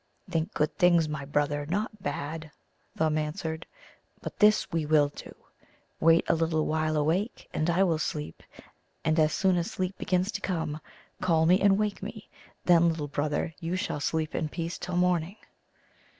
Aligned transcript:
"Think 0.27 0.51
good 0.55 0.75
things, 0.79 1.07
my 1.07 1.25
brother, 1.25 1.67
not 1.67 2.01
bad," 2.01 2.49
Thumb 2.97 3.19
answered. 3.19 3.67
"But 4.19 4.39
this 4.39 4.71
we 4.71 4.83
will 4.83 5.09
do 5.09 5.31
wait 5.99 6.25
a 6.27 6.33
little 6.33 6.65
while 6.65 6.97
awake, 6.97 7.47
and 7.53 7.69
I 7.69 7.83
will 7.83 7.99
sleep, 7.99 8.41
and 9.05 9.19
as 9.19 9.31
soon 9.31 9.57
as 9.57 9.69
sleep 9.69 9.95
begins 9.99 10.31
to 10.31 10.41
come, 10.41 10.79
call 11.21 11.45
me 11.45 11.61
and 11.61 11.77
wake 11.77 12.01
me; 12.01 12.29
then, 12.65 12.89
little 12.89 13.09
brother, 13.09 13.53
you 13.59 13.75
shall 13.75 13.99
sleep 13.99 14.33
in 14.33 14.49
peace 14.49 14.79
till 14.79 14.97
morning." 14.97 15.35